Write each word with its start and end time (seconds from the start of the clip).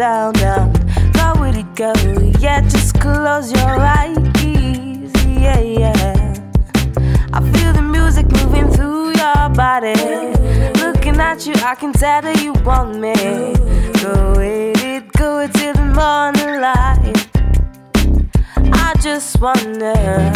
down, 0.00 0.32
down. 0.32 0.72
Go 1.12 1.42
with 1.42 1.58
it, 1.58 1.74
go. 1.74 1.92
Yeah, 2.38 2.62
just 2.62 2.98
close 2.98 3.52
your 3.52 3.76
eyes. 3.78 4.16
Yeah, 5.26 5.60
yeah. 5.60 6.34
I 7.34 7.40
feel 7.52 7.74
the 7.74 7.82
music 7.82 8.26
moving 8.32 8.70
through 8.72 9.08
your 9.08 9.48
body 9.50 9.92
Looking 10.80 11.20
at 11.20 11.46
you, 11.46 11.52
I 11.56 11.74
can 11.74 11.92
tell 11.92 12.22
that 12.22 12.40
you 12.42 12.54
want 12.64 12.98
me. 12.98 13.12
Go 14.02 14.32
with 14.38 14.82
it, 14.82 15.12
go 15.12 15.40
it 15.40 15.52
till 15.52 15.74
the 15.74 15.84
morning 15.84 16.62
light. 16.62 17.28
I 18.72 18.94
just 19.02 19.38
wonder, 19.38 20.32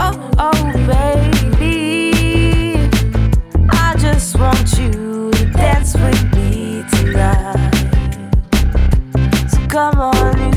oh, 0.00 0.30
oh, 0.36 0.72
baby. 0.88 1.27
Come 9.78 10.00
on, 10.00 10.47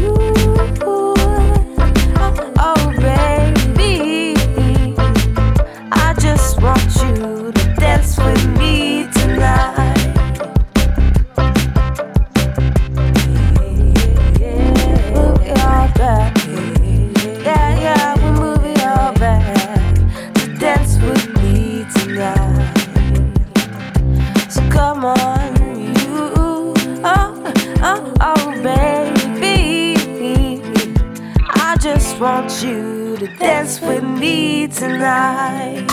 you 32.63 33.17
to 33.17 33.27
dance 33.37 33.81
with 33.81 34.03
me 34.03 34.67
tonight. 34.67 35.87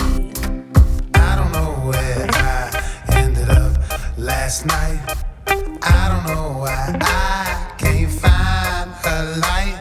I 1.14 1.36
don't 1.36 1.52
know 1.52 1.72
where 1.88 2.28
I 2.30 3.04
ended 3.12 3.48
up 3.48 3.72
last 4.18 4.66
night. 4.66 5.00
I 5.46 6.08
don't 6.10 6.26
know 6.26 6.58
why 6.58 6.98
I 7.00 7.72
can't 7.78 8.10
find 8.10 8.90
a 9.06 9.36
light. 9.46 9.78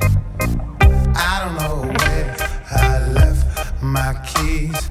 I 1.16 1.44
don't 1.44 1.56
know 1.62 1.92
where 2.00 2.36
I 2.72 3.08
left 3.10 3.82
my 3.82 4.14
keys. 4.26 4.90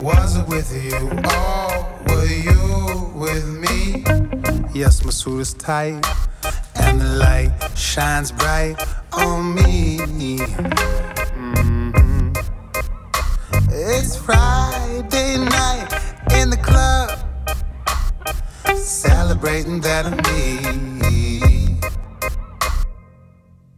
Was 0.00 0.38
it 0.38 0.46
with 0.48 0.72
you 0.72 0.96
or 1.38 1.88
were 2.08 2.26
you 2.26 3.12
with 3.14 3.46
me? 3.64 4.04
Yes, 4.72 5.04
my 5.04 5.10
suit 5.10 5.40
is 5.40 5.52
tight 5.52 6.04
and 6.76 7.00
the 7.00 7.16
light 7.18 7.52
shines 7.76 8.32
bright 8.32 8.76
on 9.12 9.54
me. 9.54 11.03
That 19.44 20.06
I'm 20.06 20.16
me. 20.24 21.78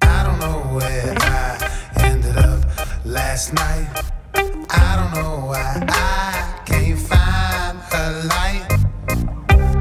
I 0.01 0.23
don't 0.23 0.39
know 0.39 0.61
where 0.77 1.15
I 1.19 2.05
ended 2.05 2.37
up 2.37 2.65
last 3.05 3.53
night. 3.53 3.89
I 4.71 4.97
don't 4.97 5.13
know 5.21 5.47
why 5.47 5.83
I 5.89 6.61
can't 6.67 6.97
find 6.97 7.79
a 7.93 8.11
light. 8.29 8.65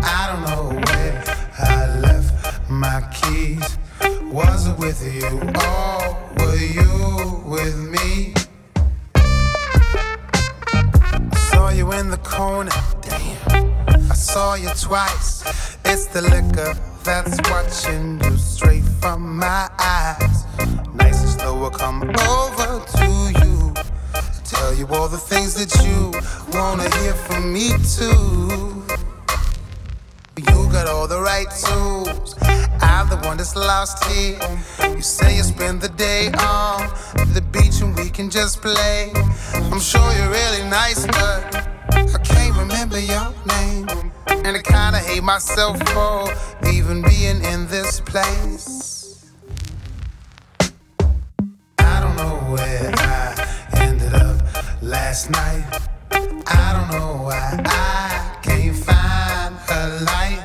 I 0.03 0.21
don't 0.31 0.43
know 0.49 0.81
where 0.89 1.23
I 1.59 1.99
left 1.99 2.67
my 2.67 3.01
keys. 3.13 3.77
Was 4.33 4.67
it 4.67 4.79
with 4.79 5.03
you 5.03 5.37
or 5.69 6.17
were 6.39 6.55
you 6.55 7.43
with 7.45 7.77
me? 7.77 8.33
I 11.31 11.37
saw 11.51 11.69
you 11.69 11.91
in 11.93 12.09
the 12.09 12.17
corner. 12.23 12.71
Damn. 13.01 14.09
I 14.09 14.15
saw 14.15 14.55
you 14.55 14.69
twice. 14.69 15.75
It's 15.87 16.07
the 16.07 16.21
liquor 16.21 16.73
that's 17.03 17.37
watching 17.49 18.19
you 18.23 18.37
straight 18.37 18.83
from 18.99 19.37
my 19.37 19.69
eyes. 19.79 20.45
Nice 20.93 21.21
and 21.21 21.29
slow, 21.29 21.59
will 21.59 21.69
come 21.69 22.01
over 22.03 22.83
to 22.97 23.07
you. 23.41 23.73
Tell 24.43 24.73
you 24.73 24.87
all 24.87 25.07
the 25.07 25.17
things 25.17 25.53
that 25.55 25.71
you 25.85 26.11
wanna 26.57 26.89
hear 26.97 27.13
from 27.13 27.53
me 27.53 27.69
too. 27.97 28.83
You 30.37 30.69
got 30.71 30.87
all 30.87 31.07
the 31.07 31.21
right 31.21 31.49
tools. 31.49 32.35
I'm 32.81 33.07
the 33.09 33.17
one 33.23 33.37
that's 33.37 33.55
lost 33.55 34.03
here. 34.05 34.39
You 34.89 35.01
say 35.01 35.37
you 35.37 35.43
spend 35.43 35.81
the 35.81 35.89
day 35.89 36.27
on 36.39 36.89
the 37.33 37.43
beach 37.51 37.81
and 37.81 37.95
we 37.95 38.09
can 38.09 38.29
just 38.29 38.61
play. 38.61 39.11
I'm 39.53 39.79
sure 39.79 40.11
you're 40.13 40.29
really 40.29 40.63
nice, 40.69 41.05
but 41.05 41.55
I 41.91 42.19
can't 42.23 42.57
remember 42.57 42.99
your 42.99 43.33
name. 43.45 44.11
And 44.43 44.57
I 44.57 44.61
kinda 44.61 44.99
hate 44.99 45.23
myself 45.23 45.77
for 45.89 46.31
even 46.71 47.01
being 47.01 47.43
in 47.43 47.67
this 47.67 47.99
place. 47.99 49.25
I 51.79 51.99
don't 52.01 52.15
know 52.15 52.37
where 52.53 52.91
I 52.97 53.47
ended 53.77 54.13
up 54.13 54.37
last 54.81 55.29
night. 55.29 55.65
I 56.47 56.73
don't 56.75 56.89
know 56.91 57.23
why 57.23 57.61
I 57.65 58.37
can't 58.43 58.75
find 58.75 59.55
a 59.69 59.81
light. 60.09 60.43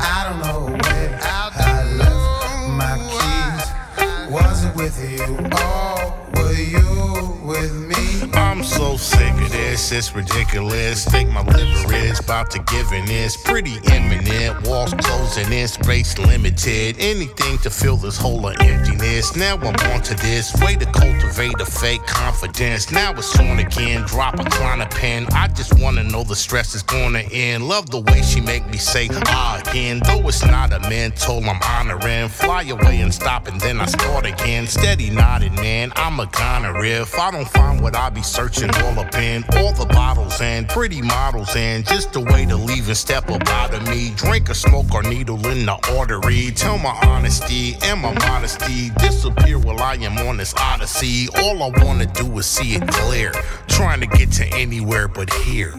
I 0.00 0.24
don't 0.26 0.40
know 0.46 0.60
where 0.82 1.18
I 1.22 1.84
left 2.00 2.68
my 2.80 2.94
keys. 3.12 4.30
Was 4.30 4.64
it 4.64 4.74
with 4.76 4.96
you 5.12 5.36
or 5.62 5.94
were 6.34 6.52
you 6.52 7.38
with 7.44 7.72
me? 7.72 8.30
I'm 8.34 8.62
so 8.62 8.96
sick 8.96 9.43
this, 9.48 9.92
it's 9.92 10.14
ridiculous. 10.14 11.04
Think 11.04 11.30
my 11.30 11.42
liver 11.42 11.94
is 11.94 12.20
about 12.20 12.50
to 12.52 12.58
give 12.60 12.92
in. 12.92 13.04
It's 13.08 13.36
pretty 13.36 13.76
imminent. 13.92 14.66
Walls 14.66 14.94
closing 14.94 15.52
in, 15.52 15.68
space 15.68 16.18
limited. 16.18 16.96
Anything 16.98 17.58
to 17.58 17.70
fill 17.70 17.96
this 17.96 18.16
hole 18.16 18.46
of 18.46 18.56
emptiness. 18.60 19.36
Now 19.36 19.56
I'm 19.56 19.76
on 19.92 20.02
to 20.02 20.14
this. 20.14 20.54
Way 20.60 20.76
to 20.76 20.86
cultivate 20.86 21.60
a 21.60 21.66
fake 21.66 22.04
confidence. 22.06 22.90
Now 22.90 23.12
it's 23.12 23.38
on 23.38 23.58
again. 23.58 24.02
Drop 24.02 24.34
a 24.34 24.44
Klonopin. 24.44 25.32
I 25.32 25.48
just 25.48 25.78
wanna 25.78 26.04
know 26.04 26.24
the 26.24 26.36
stress 26.36 26.74
is 26.74 26.82
gonna 26.82 27.24
end. 27.32 27.68
Love 27.68 27.90
the 27.90 28.00
way 28.00 28.22
she 28.22 28.40
make 28.40 28.66
me 28.68 28.78
say 28.78 29.08
ah 29.26 29.60
again. 29.66 30.00
Though 30.04 30.28
it's 30.28 30.44
not 30.44 30.72
a 30.72 30.80
mental, 30.88 31.38
I'm 31.44 31.60
honoring. 31.62 32.28
Fly 32.28 32.62
away 32.64 33.00
and 33.00 33.12
stop 33.12 33.48
and 33.48 33.60
then 33.60 33.80
I 33.80 33.86
start 33.86 34.26
again. 34.26 34.66
Steady 34.66 35.10
nodding, 35.10 35.54
man. 35.54 35.92
I'm 35.96 36.20
a 36.20 36.26
gonorrhea. 36.26 37.02
If 37.02 37.18
I 37.18 37.30
don't 37.30 37.48
find 37.48 37.80
what 37.80 37.96
I 37.96 38.10
be 38.10 38.22
searching 38.22 38.70
all 38.76 38.98
up 38.98 39.14
in, 39.14 39.33
all 39.56 39.72
the 39.72 39.86
bottles 39.86 40.40
and 40.40 40.68
pretty 40.68 41.00
models 41.00 41.56
and 41.56 41.84
just 41.86 42.14
a 42.14 42.20
way 42.20 42.44
to 42.46 42.56
leave 42.56 42.86
and 42.88 42.96
step 42.96 43.30
up 43.30 43.48
out 43.48 43.74
of 43.74 43.88
me. 43.88 44.12
Drink 44.16 44.50
or 44.50 44.54
smoke 44.54 44.92
or 44.94 45.02
needle 45.02 45.44
in 45.46 45.66
the 45.66 45.76
artery. 45.96 46.50
Tell 46.52 46.78
my 46.78 46.96
honesty 47.04 47.76
and 47.82 48.00
my 48.00 48.12
modesty. 48.12 48.90
Disappear 48.98 49.58
while 49.58 49.80
I 49.80 49.94
am 49.94 50.18
on 50.28 50.36
this 50.36 50.54
odyssey. 50.56 51.28
All 51.38 51.62
I 51.62 51.70
wanna 51.82 52.06
do 52.06 52.38
is 52.38 52.46
see 52.46 52.74
it 52.74 52.86
clear. 52.86 53.32
Trying 53.66 54.00
to 54.00 54.06
get 54.06 54.30
to 54.32 54.46
anywhere 54.54 55.08
but 55.08 55.32
here. 55.32 55.74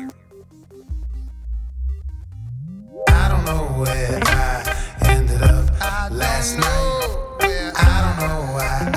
I 3.10 3.30
don't 3.30 3.46
know 3.46 3.64
where 3.80 4.20
I 4.24 4.76
ended 5.02 5.42
up 5.44 5.70
last 6.12 6.58
night. 6.58 7.02
I 7.78 8.16
don't 8.18 8.28
know 8.28 8.54
why 8.54 8.95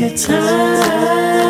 your 0.00 0.16
time. 0.16 1.49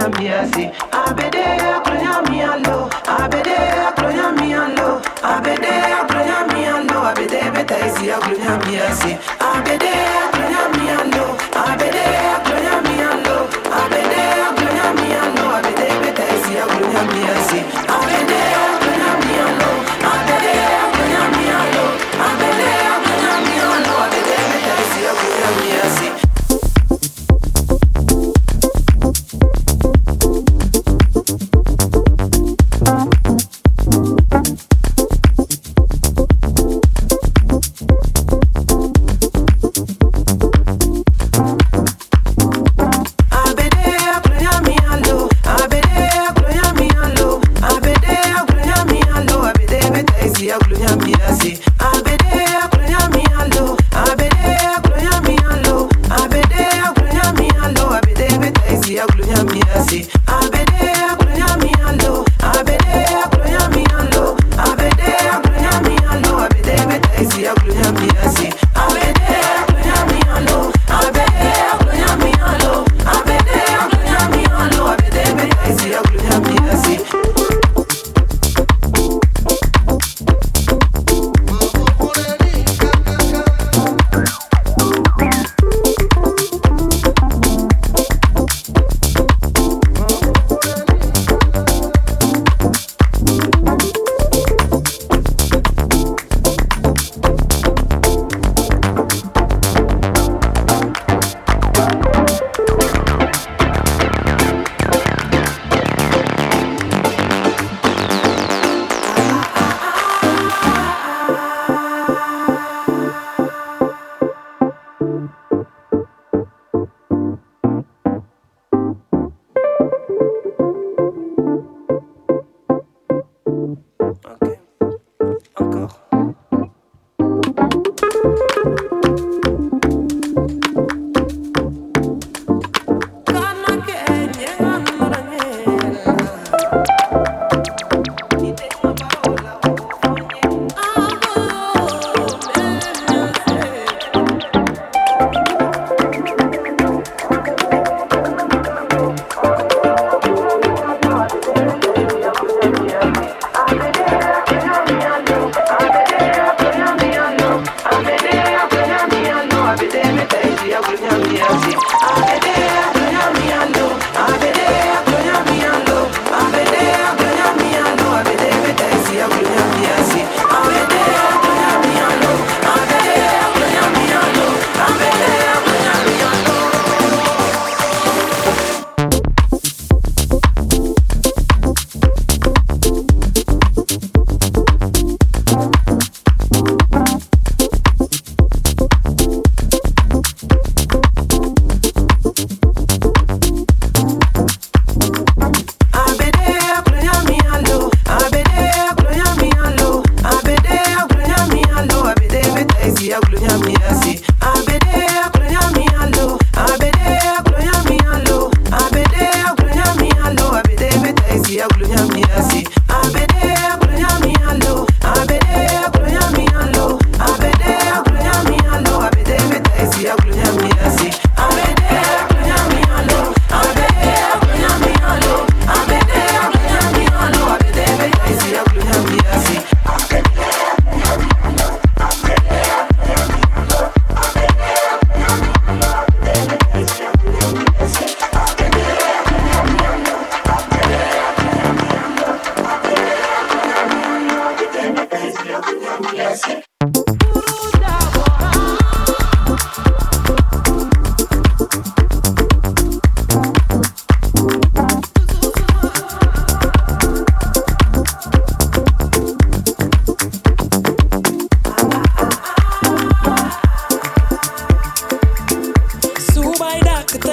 come 0.00 0.14
here, 0.14 0.50
see. 0.54 0.89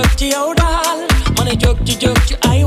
ജോക്തി 0.00 0.28
ഔടാൽ 0.42 0.98
മനെ 1.38 1.54
ജോക്തി 1.62 1.94
ജോക്തി 2.02 2.34
I 2.48 2.59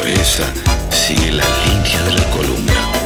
cabeza 0.00 0.50
sigue 0.90 1.30
la 1.30 1.44
línea 1.66 2.02
de 2.04 2.14
la 2.14 2.24
columna. 2.30 2.99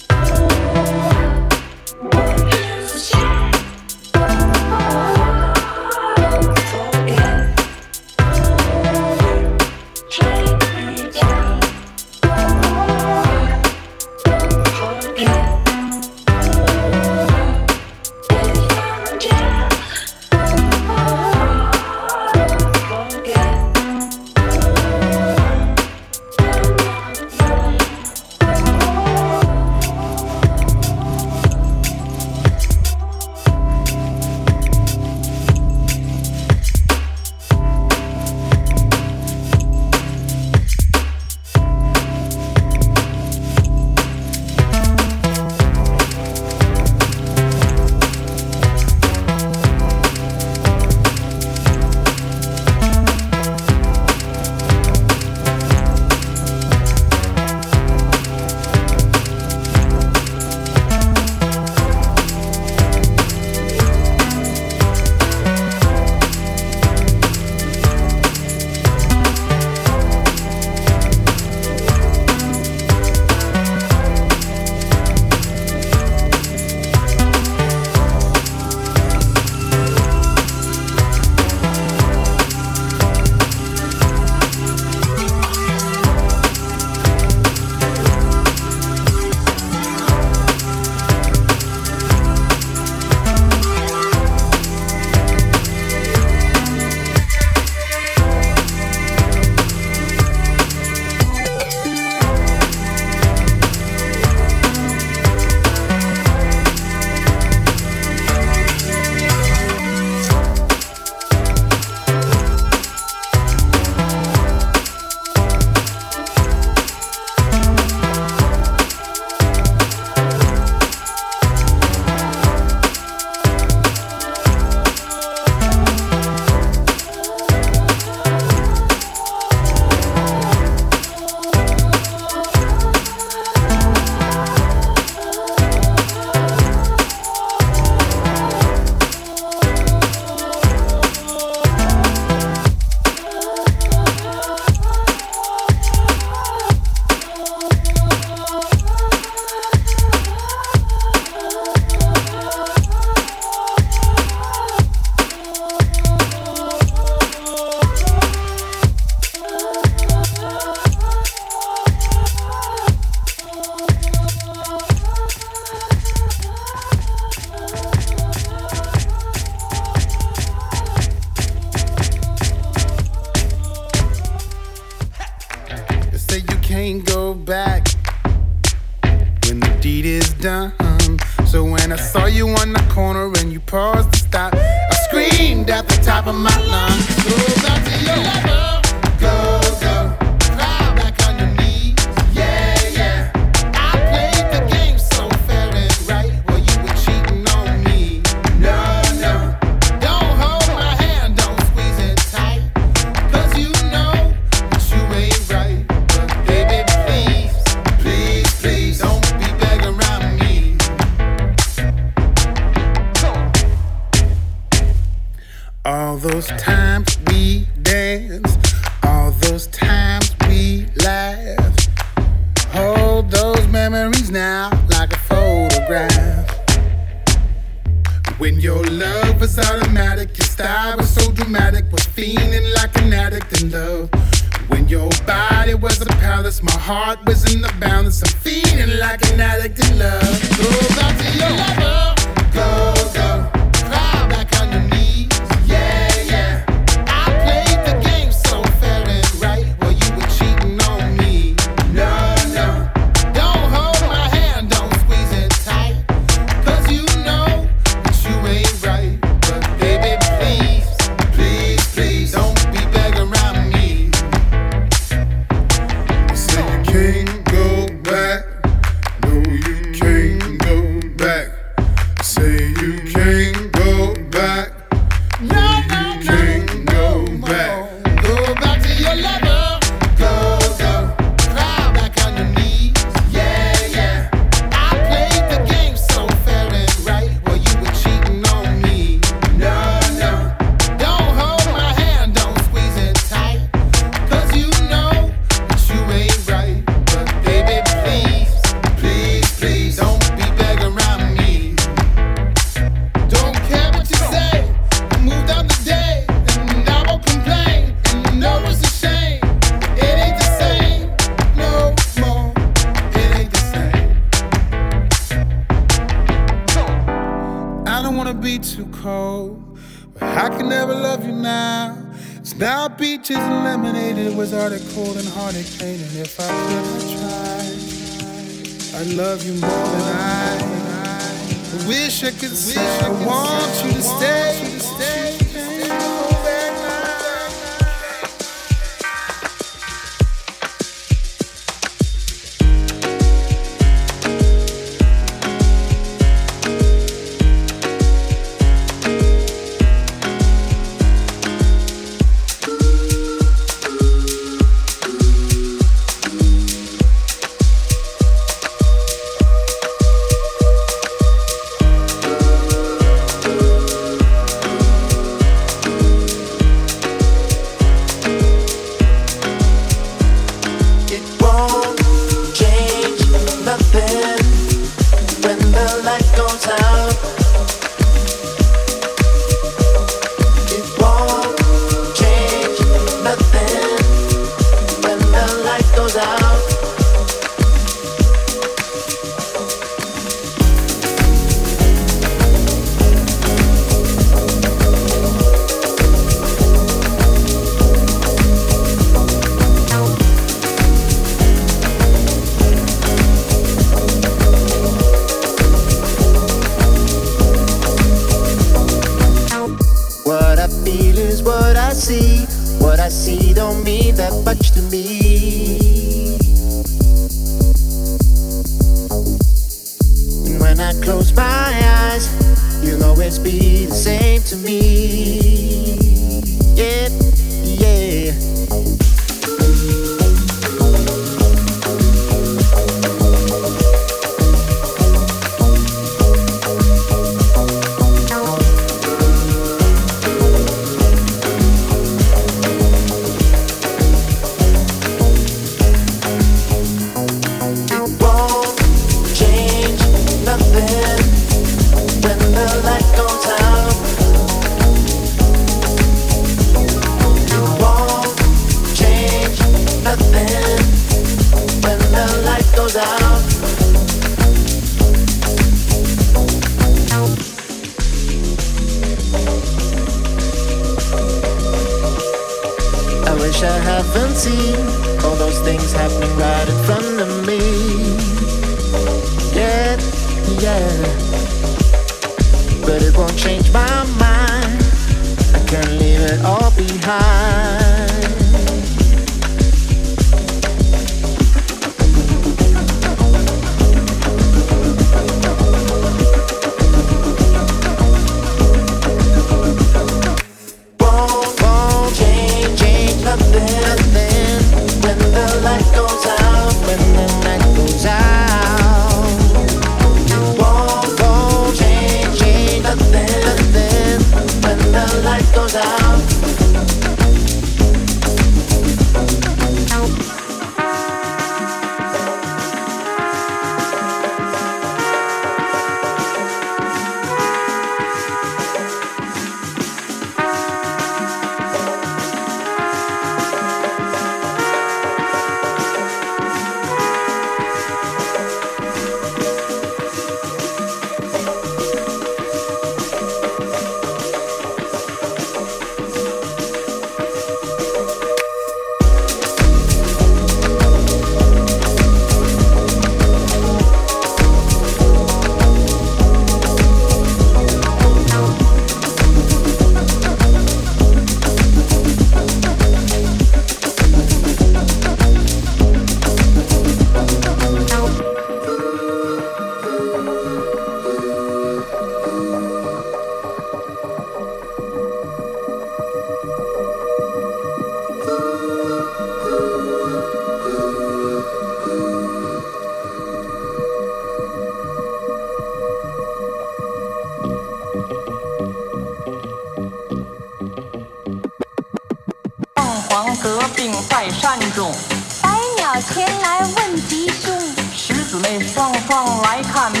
come. 599.71 600.00